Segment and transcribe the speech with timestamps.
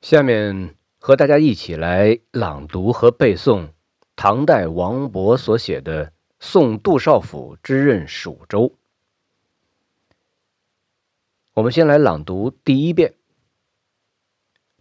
[0.00, 3.68] 下面和大家一起来朗读和背诵
[4.16, 6.06] 唐代王勃所写的
[6.40, 8.60] 《送杜少府之任蜀州》。
[11.52, 13.12] 我们先来朗读第一遍：“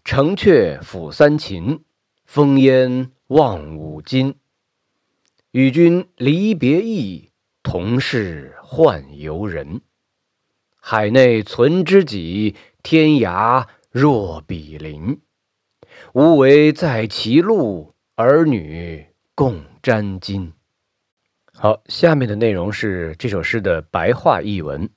[0.05, 1.83] 城阙辅三秦，
[2.25, 4.35] 烽烟望五津。
[5.51, 7.31] 与君离别意，
[7.61, 9.81] 同是宦游人。
[10.79, 15.19] 海内存知己，天涯。”若比邻，
[16.13, 20.51] 无为在歧路，儿女共沾巾。
[21.51, 24.91] 好，下面的内容是这首诗的白话译文。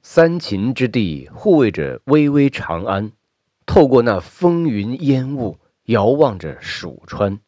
[0.00, 3.10] 三秦之地护卫着巍巍长安，
[3.66, 7.40] 透过那风云烟雾，遥望着蜀川。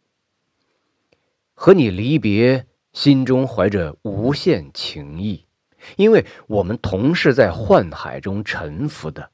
[1.54, 5.46] 和你离别，心中怀着无限情意，
[5.94, 9.30] 因为我们同是在宦海中沉浮的。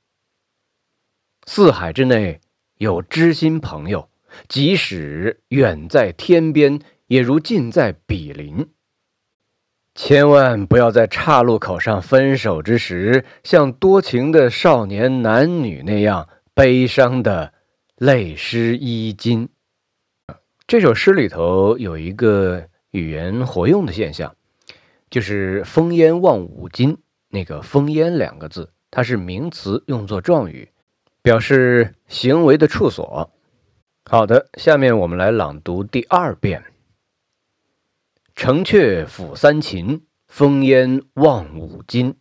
[1.47, 2.41] 四海之内
[2.79, 4.09] 有知心朋友，
[4.49, 8.69] 即使远在天边，也如近在比邻。
[9.95, 17.53] 千万不要在岔路口上分手之时，像多情的少年男女那样悲伤的
[17.97, 19.49] 泪湿衣襟。
[20.67, 24.35] 这首诗里头有一个语言活用的现象，
[25.11, 26.99] 就是“烽烟望五津”。
[27.29, 30.71] 那个“烽烟”两个字，它是名词，用作状语。
[31.25, 33.31] 表示行为的处所。
[34.05, 36.63] 好的，下面我们来朗读第二遍
[38.37, 42.15] ：“城阙辅三秦，烽烟望五津。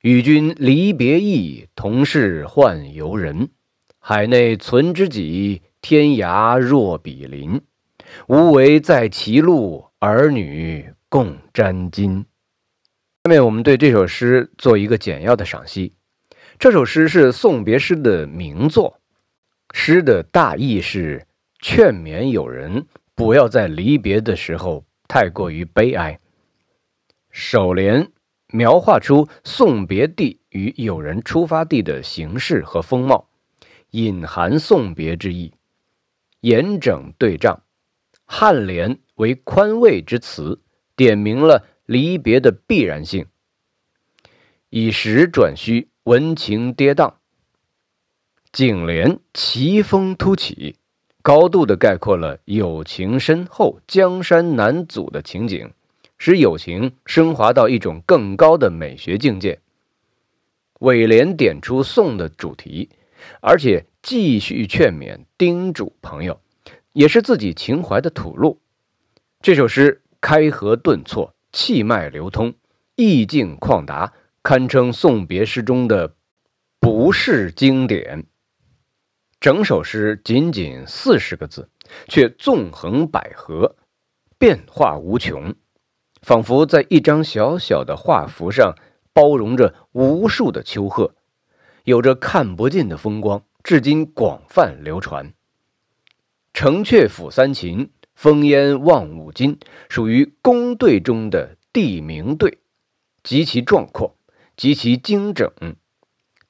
[0.00, 3.50] 与君离别意，同是宦游人。
[3.98, 7.60] 海内存知己，天涯若比邻。
[8.26, 12.24] 无为在歧路，儿女共沾巾。”
[13.24, 15.92] 下面我们对这首诗做一个简要的赏析。
[16.58, 19.00] 这首诗是送别诗的名作，
[19.72, 21.26] 诗的大意是
[21.60, 26.20] 劝勉友人不要在离别的时候太过于悲哀。
[27.30, 28.10] 首联
[28.48, 33.28] 描画出送别地与友人出发地的形式和风貌，
[33.90, 35.52] 隐含送别之意，
[36.40, 37.62] 严整对仗。
[38.26, 40.62] 颔联为宽慰之词，
[40.96, 43.26] 点明了离别的必然性。
[44.70, 45.88] 以实转虚。
[46.04, 47.14] 文情跌宕，
[48.52, 50.76] 颈联奇峰突起，
[51.22, 55.72] 高度的概括了友情深厚、江山难阻的情景，
[56.18, 59.60] 使友情升华到一种更高的美学境界。
[60.80, 62.90] 尾联点出颂的主题，
[63.40, 66.38] 而且继续劝勉叮嘱朋友，
[66.92, 68.60] 也是自己情怀的吐露。
[69.40, 72.52] 这首诗开合顿挫，气脉流通，
[72.94, 74.12] 意境旷达。
[74.44, 76.16] 堪称送别诗中的
[76.78, 78.26] 不世经典。
[79.40, 81.70] 整首诗仅仅四十个字，
[82.08, 83.74] 却纵横捭阖，
[84.38, 85.54] 变化无穷，
[86.20, 88.74] 仿佛在一张小小的画幅上
[89.14, 91.14] 包容着无数的丘壑，
[91.84, 95.32] 有着看不尽的风光，至今广泛流传。
[96.52, 102.58] 城阙辅三秦，烽烟望五津，属于宫队中的地名队，
[103.22, 104.18] 极其壮阔。
[104.56, 105.50] 极其精整。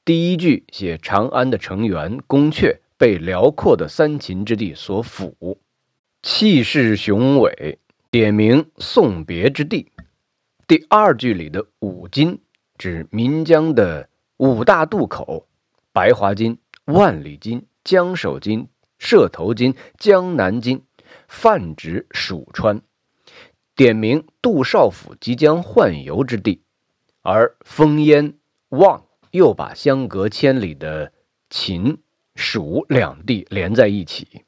[0.05, 5.59] 第一句写长安的城垣宫阙被辽阔的三秦之地所抚，
[6.23, 7.79] 气势雄伟，
[8.11, 9.91] 点明送别之地。
[10.67, 12.41] 第二句里的五津
[12.77, 15.47] 指岷江的五大渡口：
[15.93, 20.83] 白华津、万里津、江首津、射头津、江南津，
[21.29, 22.83] 泛指蜀川，
[23.75, 26.64] 点明杜少府即将宦游之地。
[27.25, 28.35] 而烽烟
[28.69, 31.11] 望又把相隔千里的
[31.49, 31.97] 秦、
[32.35, 34.43] 蜀两地连在一起，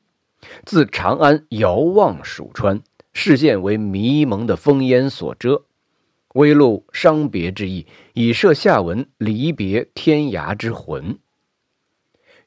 [0.66, 2.82] 自长安遥望蜀川，
[3.14, 5.64] 视线为迷蒙的烽烟所遮，
[6.34, 11.18] 微露伤别之意，以设下文离别天涯之魂。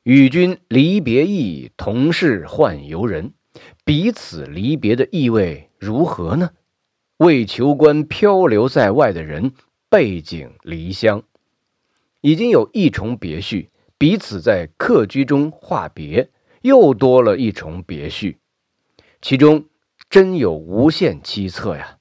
[0.03, 3.33] 与君离别意，同是宦游人，
[3.83, 6.51] 彼此离别的意味如何呢？
[7.17, 9.53] 为求官漂流在外的人。
[9.89, 11.23] 背井离乡，
[12.21, 16.29] 已经有一重别绪，彼此在客居中话别，
[16.61, 18.37] 又多了一重别绪，
[19.19, 19.65] 其中
[20.07, 21.97] 真有无限凄恻呀！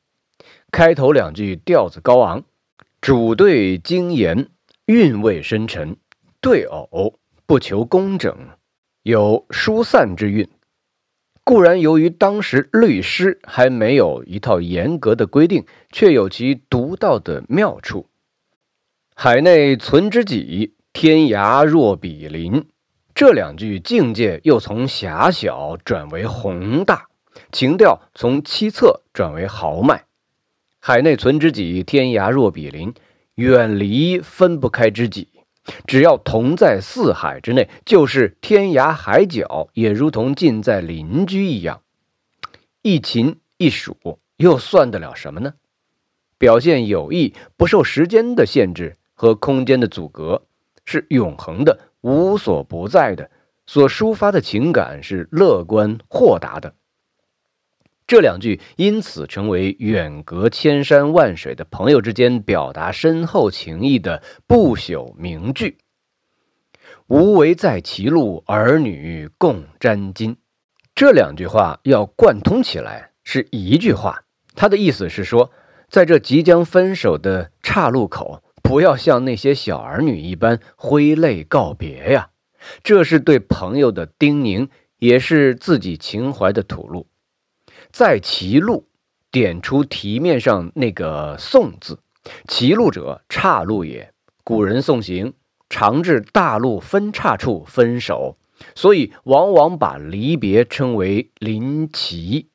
[0.70, 2.44] 开头两句调子高昂，
[3.00, 4.50] 主对精严，
[4.84, 5.94] 韵味深沉；
[6.43, 8.37] 对偶不求工整，
[9.02, 10.46] 有疏散之韵。
[11.49, 18.06] 固然，由于当时律诗还没有一套严格的规定，却有其独到的妙处。
[19.15, 22.67] 海内存知己，天涯若比邻。
[23.15, 27.06] 这两句境界又从狭小转为宏大，
[27.51, 30.05] 情调从凄恻转为豪迈。
[30.79, 32.93] 海内存知己，天涯若比邻。
[33.37, 35.29] 远离分不开知己，
[35.87, 41.82] 只要同在四海之内，就是天涯海角，也如同近在邻居一样。
[42.82, 45.55] 一秦一蜀，又算得了什么呢？
[46.38, 50.43] 表现友谊不受时间的限制和空间的阻隔，
[50.85, 53.31] 是永恒的、无所不在的。
[53.67, 56.73] 所抒发的情感是乐观豁达的。
[58.08, 65.76] 这两句因此成为远隔千山万水的朋友之间表达深厚情谊的不朽名句。
[67.06, 70.37] 无为在歧路，儿女共沾巾。
[70.94, 74.25] 这两句话要贯通起来是一句话，
[74.55, 75.50] 它的意思是说，
[75.90, 82.31] 在这即将分手的岔路口，不要像那些小儿女一般挥泪告别呀。
[82.82, 87.06] 这是对朋友的叮咛，也是自己情怀的吐露。
[87.93, 88.87] 在歧路，
[89.31, 92.00] 点出题面上那个“送”字。
[92.46, 94.12] 歧路者，岔路也。
[94.44, 95.35] 古人送行，
[95.69, 98.37] 常至大路分岔处分手，
[98.75, 102.49] 所以往往把离别称为临歧。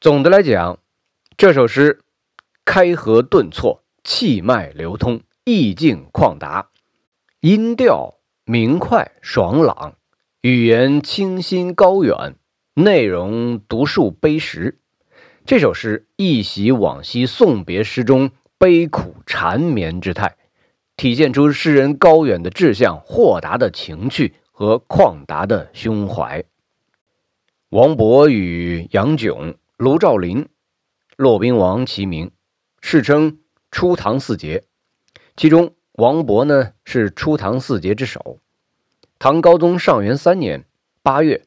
[0.00, 0.78] 总的来讲，
[1.36, 2.00] 这首诗
[2.64, 6.70] 开合顿挫，气脉流通，意境旷达，
[7.40, 8.14] 音调
[8.44, 9.96] 明快爽朗，
[10.42, 12.36] 语言清新高远。
[12.76, 14.80] 内容独树悲石，
[15.46, 20.36] 这首诗一袭往昔送别诗中悲苦缠绵之态，
[20.96, 26.42] 体现出诗人高远的志向、豁达的情趣和旷达的胸怀。
[27.68, 30.48] 王勃与杨炯、卢照邻、
[31.16, 32.32] 骆宾王齐名，
[32.80, 33.38] 世称
[33.70, 34.64] 初唐四杰。
[35.36, 38.40] 其中，王勃呢是初唐四杰之首。
[39.20, 40.64] 唐高宗上元三年
[41.04, 41.44] 八月。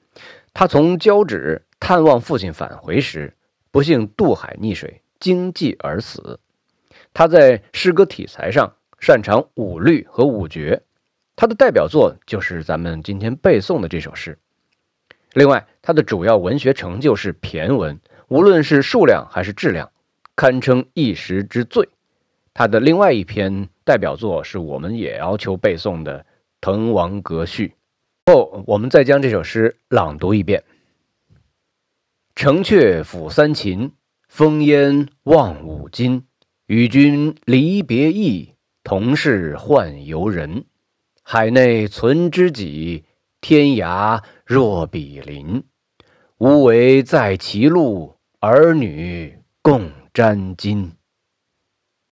[0.59, 3.31] 他从交趾探望父亲返回时，
[3.69, 6.39] 不幸渡海溺水，惊悸而死。
[7.13, 10.81] 他在诗歌题材上擅长五律和五绝，
[11.35, 14.39] 他的代表作就是咱们今天背诵的这首诗。
[15.33, 19.91] 另外，他的主要文学成就是骈文，无论是数量还是质量，
[20.35, 21.87] 堪称一时之最。
[22.55, 26.21] 他的另外一篇代表作是我们也要求背诵的
[26.59, 27.67] 《滕王阁序》。
[28.27, 30.65] 后，我们再将这首诗朗读一遍
[32.35, 33.93] ：“城阙辅三秦，
[34.29, 36.25] 烽烟望五津。
[36.65, 40.65] 与君离别意，同是宦游人。
[41.23, 43.05] 海内存知己，
[43.39, 45.63] 天涯若比邻。
[46.37, 50.91] 无为在歧路，儿女共沾巾。”